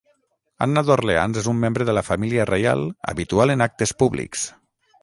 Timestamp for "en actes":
3.59-3.97